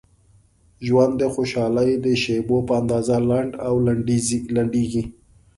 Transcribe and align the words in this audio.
ژوند 0.87 1.13
د 1.17 1.23
خوشحالۍ 1.35 1.91
د 2.05 2.07
شیبو 2.23 2.57
په 2.67 2.73
اندازه 2.81 3.17
لنډ 3.29 3.51
او 3.67 3.73
لنډیږي. 4.53 5.03